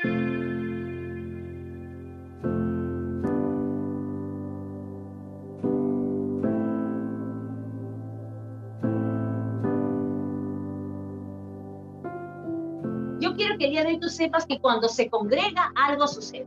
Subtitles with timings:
[0.00, 0.10] Yo
[13.34, 16.46] quiero que el día de hoy tú sepas que cuando se congrega, algo sucede.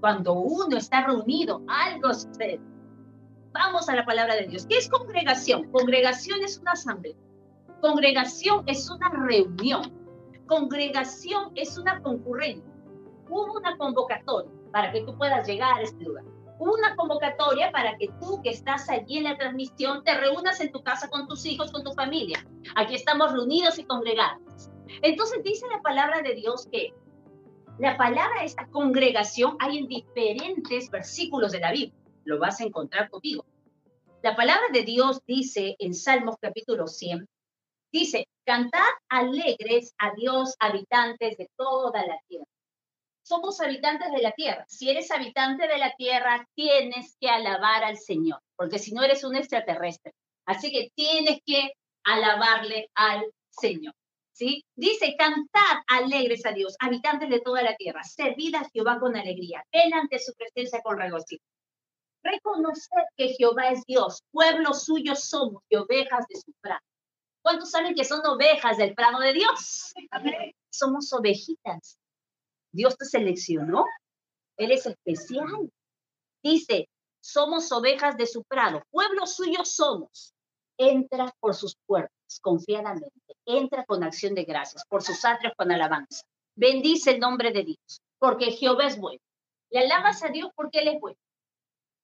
[0.00, 2.60] Cuando uno está reunido, algo sucede.
[3.52, 4.66] Vamos a la palabra de Dios.
[4.66, 5.70] ¿Qué es congregación?
[5.70, 7.14] Congregación es una asamblea.
[7.80, 9.92] Congregación es una reunión.
[10.48, 12.71] Congregación es una concurrencia.
[13.32, 16.24] Hubo una convocatoria para que tú puedas llegar a este lugar.
[16.58, 20.70] Hubo una convocatoria para que tú que estás allí en la transmisión te reúnas en
[20.70, 22.46] tu casa con tus hijos, con tu familia.
[22.76, 24.70] Aquí estamos reunidos y congregados.
[25.00, 26.92] Entonces dice la palabra de Dios que
[27.78, 33.10] la palabra esta congregación hay en diferentes versículos de la Biblia lo vas a encontrar
[33.10, 33.44] contigo.
[34.22, 37.28] La palabra de Dios dice en Salmos capítulo 100,
[37.90, 42.46] dice, cantad alegres a Dios, habitantes de toda la tierra.
[43.22, 44.64] Somos habitantes de la tierra.
[44.68, 49.22] Si eres habitante de la tierra, tienes que alabar al Señor, porque si no eres
[49.24, 50.12] un extraterrestre.
[50.44, 51.72] Así que tienes que
[52.04, 53.94] alabarle al Señor.
[54.34, 54.64] ¿Sí?
[54.74, 59.62] Dice, cantad alegres a Dios, habitantes de toda la tierra, servid a Jehová con alegría,
[59.70, 61.44] ven ante su presencia con regocijo.
[62.22, 66.80] Reconocer que Jehová es Dios, pueblo suyo somos y ovejas de su prado.
[67.42, 69.92] ¿Cuántos saben que son ovejas del prado de Dios?
[70.70, 71.98] Somos ovejitas.
[72.72, 73.84] Dios te seleccionó.
[74.56, 75.70] Él es especial.
[76.42, 76.88] Dice,
[77.20, 80.34] somos ovejas de su prado, pueblo suyo somos.
[80.76, 86.22] Entra por sus puertas confiadamente, entra con acción de gracias, por sus atrios con alabanza.
[86.56, 89.20] Bendice el nombre de Dios, porque Jehová es bueno.
[89.70, 91.18] Le alabas a Dios porque Él es bueno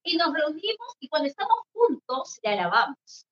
[0.09, 3.27] y nos reunimos y cuando estamos juntos le alabamos.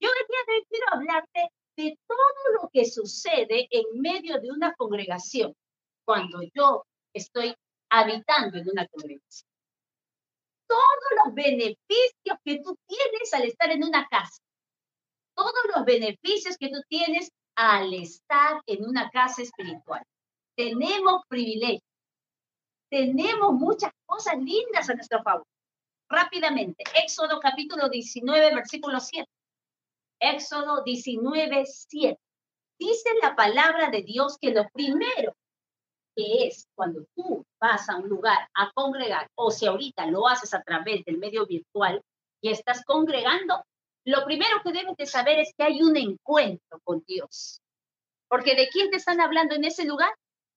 [0.00, 5.54] Yo hoy quiero hablarte de todo lo que sucede en medio de una congregación
[6.04, 7.54] cuando yo estoy
[7.90, 9.48] habitando en una congregación.
[10.66, 14.42] Todos los beneficios que tú tienes al estar en una casa,
[15.34, 20.02] todos los beneficios que tú tienes al estar en una casa espiritual.
[20.56, 21.82] Tenemos privilegios,
[22.90, 25.46] tenemos muchas cosas lindas a nuestro favor
[26.08, 26.84] rápidamente.
[26.94, 29.26] Éxodo capítulo 19, versículo 7.
[30.20, 32.18] Éxodo 19, 7.
[32.78, 35.34] Dice la palabra de Dios que lo primero
[36.14, 40.54] que es cuando tú vas a un lugar a congregar, o si ahorita lo haces
[40.54, 42.02] a través del medio virtual
[42.40, 43.64] y estás congregando,
[44.04, 47.60] lo primero que debes de saber es que hay un encuentro con Dios.
[48.28, 50.12] Porque ¿de quién te están hablando en ese lugar?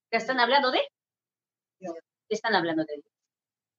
[0.10, 0.82] ¿Te están hablando de?
[1.80, 3.14] Te están hablando de Dios.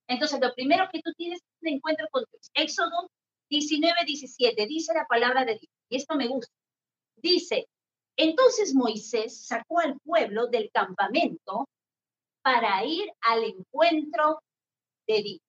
[0.08, 2.50] Entonces, lo primero que tú tienes es un encuentro con Dios.
[2.54, 3.10] Éxodo
[3.48, 6.52] 19, 17, dice la palabra de Dios, y esto me gusta.
[7.16, 7.68] Dice,
[8.16, 11.68] entonces Moisés sacó al pueblo del campamento
[12.42, 14.40] para ir al encuentro
[15.06, 15.40] de Dios.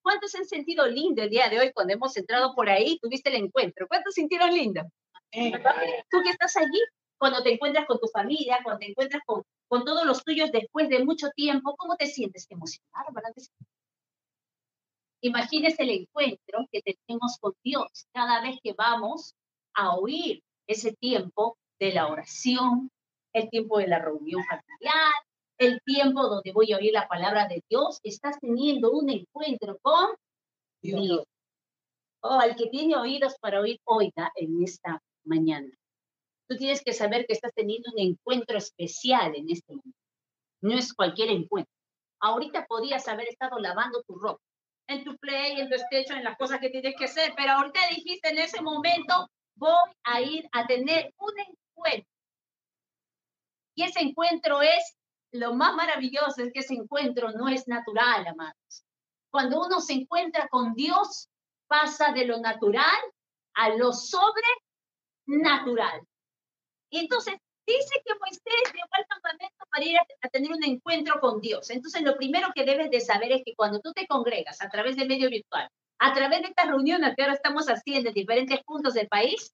[0.00, 2.98] ¿Cuántos han sentido lindo el día de hoy cuando hemos entrado por ahí?
[3.00, 3.88] Tuviste el encuentro.
[3.88, 4.82] ¿Cuántos sintieron lindo?
[6.08, 6.80] Tú que estás allí,
[7.18, 10.88] cuando te encuentras con tu familia, cuando te encuentras con, con todos los tuyos después
[10.88, 12.46] de mucho tiempo, ¿cómo te sientes?
[12.48, 13.32] Emocionado, ¿verdad?
[15.22, 19.34] Imagínese el encuentro que tenemos con Dios cada vez que vamos
[19.74, 22.90] a oír ese tiempo de la oración,
[23.32, 25.12] el tiempo de la reunión familiar,
[25.58, 28.00] el tiempo donde voy a oír la palabra de Dios.
[28.02, 30.14] Estás teniendo un encuentro con
[30.82, 31.24] Dios.
[32.20, 35.70] Oh, al que tiene oídos para oír, oiga en esta mañana.
[36.48, 39.98] Tú tienes que saber que estás teniendo un encuentro especial en este momento.
[40.62, 41.72] No es cualquier encuentro.
[42.20, 44.40] Ahorita podías haber estado lavando tu ropa
[44.88, 47.80] en tu play, en tu estrecho, en las cosas que tienes que hacer, pero ahorita
[47.90, 51.32] dijiste en ese momento, voy a ir a tener un
[51.76, 52.10] encuentro.
[53.74, 54.96] Y ese encuentro es,
[55.32, 58.84] lo más maravilloso es que ese encuentro no es natural, amados.
[59.30, 61.28] Cuando uno se encuentra con Dios,
[61.66, 63.00] pasa de lo natural
[63.54, 66.00] a lo sobrenatural.
[66.90, 67.34] Y entonces
[67.66, 71.70] dice que Moisés llegó al campamento para ir a, tener un encuentro con Dios.
[71.70, 74.96] Entonces, lo primero que debes de saber es que cuando tú te congregas a través
[74.96, 75.68] del medio virtual,
[75.98, 79.52] a través de estas reuniones que ahora estamos haciendo en diferentes puntos del país,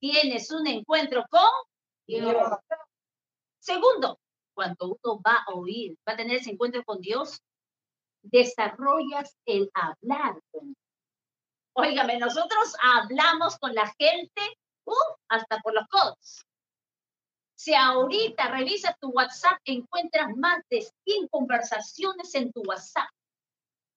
[0.00, 1.48] tienes un encuentro con
[2.06, 2.36] Dios.
[3.58, 4.18] Segundo,
[4.54, 7.40] cuando uno va a oír, va a tener ese encuentro con Dios,
[8.22, 10.74] desarrollas el hablar con.
[11.74, 16.44] Óigame, nosotros hablamos con la gente uh, hasta por los codos.
[17.54, 23.08] Si ahorita revisas tu WhatsApp, encuentras más de 100 conversaciones en tu WhatsApp.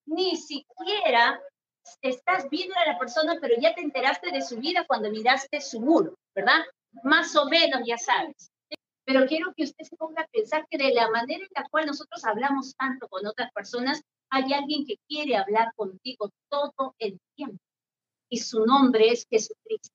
[0.06, 1.42] Ni siquiera
[2.02, 5.80] estás viendo a la persona, pero ya te enteraste de su vida cuando miraste su
[5.80, 6.62] muro, ¿verdad?
[7.04, 8.52] Más o menos ya sabes.
[9.06, 11.86] Pero quiero que usted se ponga a pensar que de la manera en la cual
[11.86, 17.62] nosotros hablamos tanto con otras personas, hay alguien que quiere hablar contigo todo el tiempo.
[18.30, 19.94] Y su nombre es Jesucristo.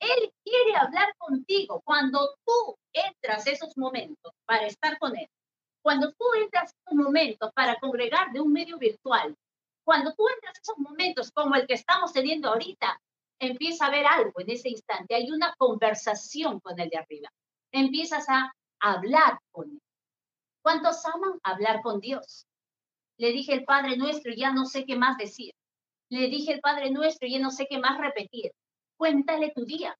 [0.00, 5.28] Él quiere hablar contigo cuando tú entras esos momentos para estar con Él.
[5.80, 9.36] Cuando tú entras esos momentos para congregar de un medio virtual.
[9.84, 13.00] Cuando tú entras esos momentos como el que estamos teniendo ahorita,
[13.38, 15.14] empieza a ver algo en ese instante.
[15.14, 17.28] Hay una conversación con el de arriba.
[17.72, 19.82] Empiezas a hablar con él.
[20.62, 22.46] ¿Cuántos aman hablar con Dios?
[23.18, 25.52] Le dije el Padre nuestro y ya no sé qué más decir.
[26.08, 28.52] Le dije el Padre nuestro y ya no sé qué más repetir.
[28.96, 29.96] Cuéntale tu día.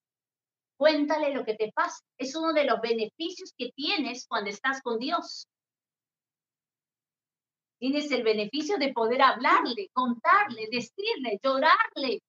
[0.77, 1.99] Cuéntale lo que te pasa.
[2.19, 5.49] Es uno de los beneficios que tienes cuando estás con Dios.
[7.83, 12.23] Tienes el beneficio de poder hablarle, contarle, decirle, llorarle.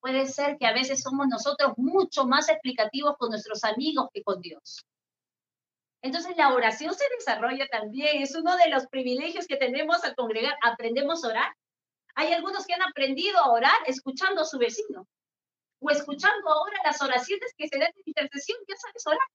[0.00, 4.40] Puede ser que a veces somos nosotros mucho más explicativos con nuestros amigos que con
[4.40, 4.86] Dios.
[6.00, 10.54] Entonces la oración se desarrolla también, es uno de los privilegios que tenemos al congregar.
[10.62, 11.52] Aprendemos a orar.
[12.14, 15.08] Hay algunos que han aprendido a orar escuchando a su vecino
[15.80, 19.28] o escuchando ahora las oraciones que se dan en intercesión, ya sabes orar.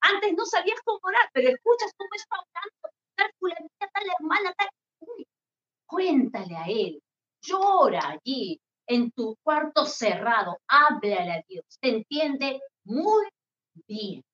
[0.00, 2.36] Antes no sabías cómo orar, pero escuchas cómo está
[6.48, 7.02] cuéntale a él,
[7.42, 13.26] llora allí en tu cuarto cerrado, háblale a Dios, te entiende muy
[13.86, 14.24] bien.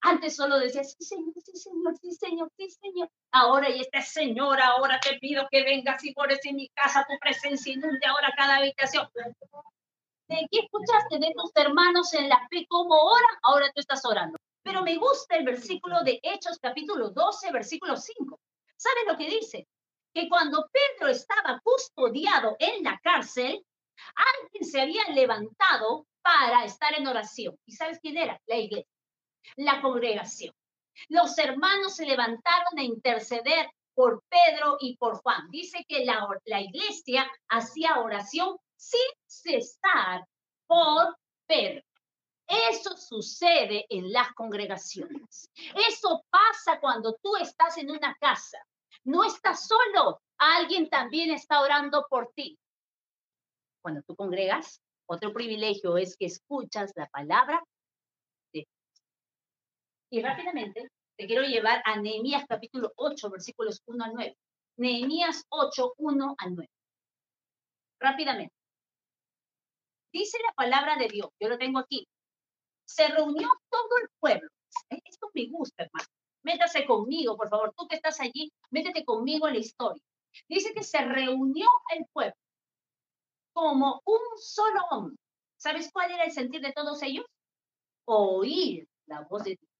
[0.00, 3.10] Antes solo decías, sí, señor, sí, señor, sí, señor, sí, señor.
[3.32, 7.18] Ahora, y este señor, ahora te pido que vengas y por en mi casa, tu
[7.18, 9.08] presencia inunde ahora cada habitación.
[10.28, 13.36] ¿De qué escuchaste de tus hermanos en la fe cómo oran?
[13.42, 14.36] Ahora tú estás orando.
[14.62, 18.40] Pero me gusta el versículo de Hechos capítulo 12, versículo 5.
[18.76, 19.66] ¿Sabes lo que dice?
[20.16, 23.62] Que cuando Pedro estaba custodiado en la cárcel,
[24.14, 27.54] alguien se había levantado para estar en oración.
[27.66, 28.40] ¿Y sabes quién era?
[28.46, 28.88] La iglesia,
[29.56, 30.54] la congregación.
[31.10, 35.50] Los hermanos se levantaron a interceder por Pedro y por Juan.
[35.50, 40.24] Dice que la, la iglesia hacía oración sin cesar
[40.66, 41.14] por
[41.46, 41.82] Pedro.
[42.46, 45.50] Eso sucede en las congregaciones.
[45.90, 48.56] Eso pasa cuando tú estás en una casa.
[49.06, 50.20] No estás solo.
[50.36, 52.58] Alguien también está orando por ti.
[53.80, 57.62] Cuando tú congregas, otro privilegio es que escuchas la palabra
[58.52, 58.66] de
[60.10, 64.36] Y rápidamente te quiero llevar a Nehemías capítulo 8, versículos 1 al 9.
[64.78, 66.70] Nehemías 8, 1 al 9.
[68.00, 68.54] Rápidamente.
[70.12, 72.08] Dice la palabra de Dios, yo lo tengo aquí.
[72.84, 74.48] Se reunió todo el pueblo.
[75.04, 76.15] Esto me gusta, hermano.
[76.46, 77.74] Métase conmigo, por favor.
[77.76, 80.02] Tú que estás allí, métete conmigo en la historia.
[80.48, 82.36] Dice que se reunió el pueblo
[83.52, 85.16] como un solo hombre.
[85.56, 87.24] ¿Sabes cuál era el sentir de todos ellos?
[88.04, 89.72] Oír la voz de Dios.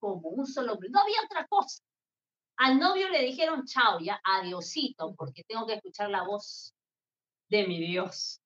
[0.00, 0.88] Como un solo hombre.
[0.90, 1.80] No había otra cosa.
[2.56, 6.74] Al novio le dijeron, chao, ya, adiosito, porque tengo que escuchar la voz
[7.48, 8.40] de mi Dios.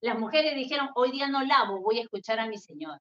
[0.00, 2.98] Las mujeres dijeron, hoy día no lavo, voy a escuchar a mi Señor.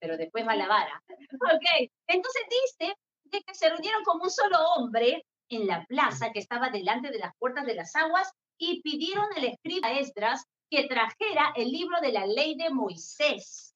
[0.00, 0.88] Pero después va a lavar.
[0.88, 1.02] ¿ah?
[1.08, 6.38] Ok, entonces dice de que se reunieron como un solo hombre en la plaza que
[6.38, 11.52] estaba delante de las puertas de las aguas y pidieron al escriba Esdras que trajera
[11.56, 13.74] el libro de la ley de Moisés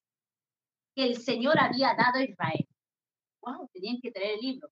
[0.95, 2.67] que el Señor había dado a Israel.
[3.41, 4.69] Wow, tenían que traer el libro.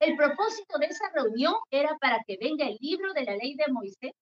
[0.00, 3.68] El propósito de esa reunión era para que venga el libro de la ley de
[3.68, 4.12] Moisés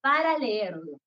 [0.00, 0.98] para leerlo.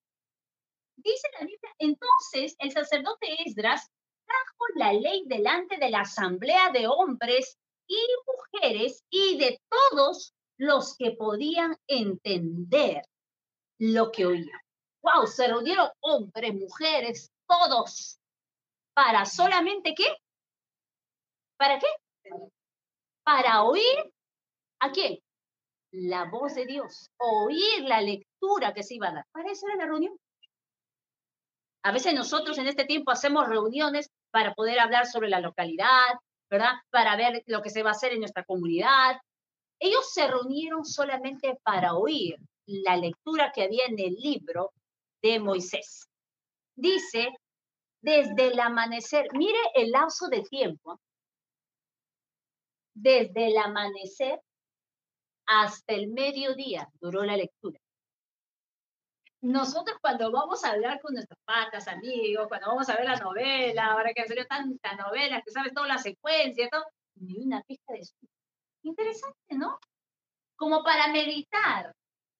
[0.95, 3.87] Dice la Biblia, entonces el sacerdote Esdras
[4.27, 7.57] trajo la ley delante de la asamblea de hombres
[7.87, 13.03] y mujeres y de todos los que podían entender
[13.79, 14.61] lo que oían.
[15.01, 15.27] ¡Wow!
[15.27, 18.19] Se reunieron hombres, mujeres, todos.
[18.93, 20.07] ¿Para solamente qué?
[21.57, 21.87] ¿Para qué?
[23.23, 24.13] Para oír
[24.79, 25.19] a quién?
[25.91, 27.11] La voz de Dios.
[27.17, 29.25] Oír la lectura que se iba a dar.
[29.31, 30.17] Para eso era la reunión.
[31.83, 36.15] A veces nosotros en este tiempo hacemos reuniones para poder hablar sobre la localidad,
[36.49, 36.73] ¿verdad?
[36.89, 39.17] Para ver lo que se va a hacer en nuestra comunidad.
[39.79, 44.73] Ellos se reunieron solamente para oír la lectura que había en el libro
[45.21, 46.07] de Moisés.
[46.75, 47.29] Dice,
[48.01, 50.99] desde el amanecer, mire el lapso de tiempo,
[52.93, 54.41] desde el amanecer
[55.45, 57.79] hasta el mediodía duró la lectura
[59.47, 63.93] nosotros cuando vamos a hablar con nuestros patas, amigos, cuando vamos a ver la novela,
[63.93, 66.83] ahora que han salido tantas novelas, que sabes toda la secuencia, todo,
[67.15, 68.33] ni una pista de sueño.
[68.83, 69.79] Interesante, ¿no?
[70.57, 71.95] Como para meditar,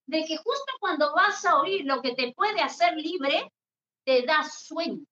[0.06, 3.50] de que justo cuando vas a oír lo que te puede hacer libre,
[4.04, 5.02] te da sueño.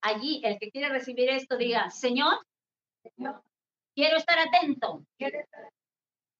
[0.00, 2.40] allí, el que quiere recibir esto, diga, Señor,
[3.94, 5.04] quiero estar atento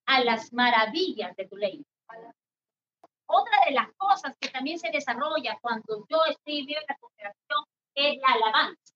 [0.06, 1.84] a las maravillas de tu ley.
[3.32, 8.18] Otra de las cosas que también se desarrolla cuando yo estoy viendo la congregación es
[8.18, 8.94] la alabanza.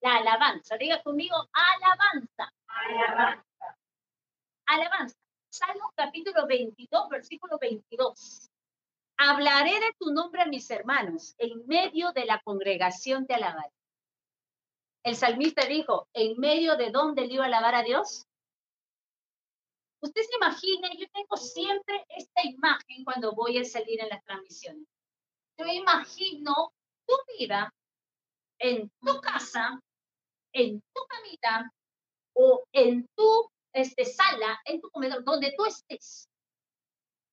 [0.00, 0.76] La alabanza.
[0.78, 2.50] Diga conmigo, alabanza.
[2.66, 3.76] Alabanza.
[4.66, 5.16] Alabanza.
[5.50, 8.50] Salmo capítulo 22, versículo 22.
[9.18, 13.72] Hablaré de tu nombre a mis hermanos, en medio de la congregación te alabaré.
[15.02, 18.26] El salmista dijo, ¿en medio de dónde le iba a alabar a Dios?
[20.00, 21.65] Usted se imagina, yo tengo siempre esta imagen
[23.06, 24.84] cuando voy a salir en las transmisiones.
[25.56, 26.72] Yo imagino
[27.06, 27.72] tu vida
[28.58, 29.80] en tu casa,
[30.52, 31.72] en tu camita
[32.34, 36.28] o en tu este, sala, en tu comedor, donde tú estés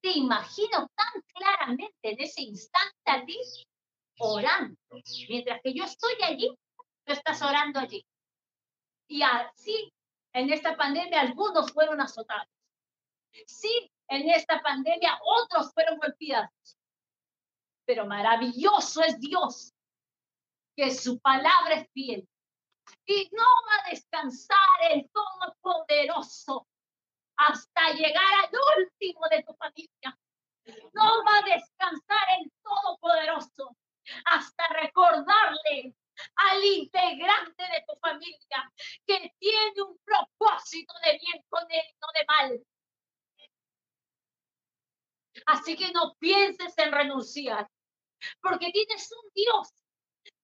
[0.03, 3.39] te imagino tan claramente en ese instante allí
[4.19, 4.75] orando.
[5.29, 6.53] Mientras que yo estoy allí,
[7.05, 8.05] tú estás orando allí.
[9.07, 9.93] Y así,
[10.33, 12.49] en esta pandemia, algunos fueron azotados.
[13.47, 16.77] Sí, en esta pandemia, otros fueron golpeados.
[17.85, 19.73] Pero maravilloso es Dios,
[20.75, 22.27] que su palabra es fiel.
[23.05, 24.57] Y no va a descansar
[24.91, 26.67] el Todopoderoso
[27.37, 30.19] hasta llegar al último de tu familia.
[30.93, 33.75] No va a descansar el Todopoderoso
[34.25, 35.95] hasta recordarle
[36.35, 38.71] al integrante de tu familia
[39.05, 42.65] que tiene un propósito de bien con él, no de mal.
[45.45, 47.67] Así que no pienses en renunciar,
[48.41, 49.69] porque tienes un Dios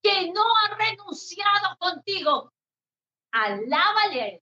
[0.01, 2.51] que no ha renunciado contigo.
[3.32, 4.41] Alábale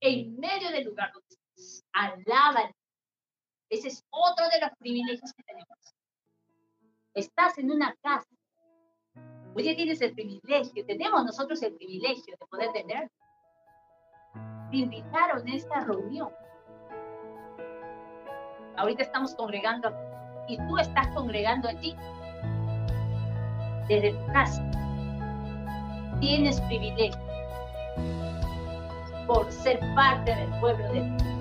[0.00, 1.36] en medio del lugar donde
[1.92, 2.72] alaban.
[3.68, 5.78] Ese es otro de los privilegios que tenemos.
[7.14, 8.28] Estás en una casa.
[9.54, 13.10] Hoy tienes el privilegio, tenemos nosotros el privilegio de poder tener.
[14.70, 16.30] Te invitaron a esta reunión.
[18.76, 19.92] Ahorita estamos congregando
[20.48, 21.96] y tú estás congregando allí
[23.88, 24.62] desde tu casa.
[26.20, 27.20] Tienes privilegio
[29.26, 31.35] por ser parte del pueblo de Dios